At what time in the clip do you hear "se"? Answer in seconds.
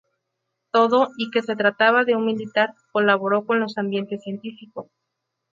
1.43-1.55